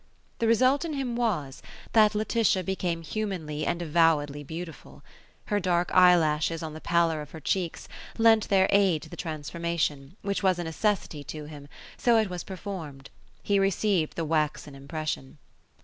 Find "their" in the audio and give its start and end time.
8.49-8.65